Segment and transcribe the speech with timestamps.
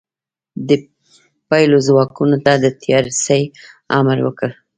[0.67, 0.69] د
[1.47, 3.43] پلیو ځواکونو ته د تیارسئ
[3.97, 4.49] امر وکړ.